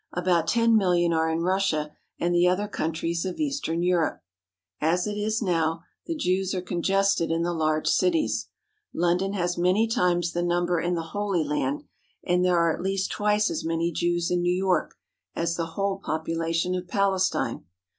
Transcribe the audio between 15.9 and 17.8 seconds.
population of Palestine.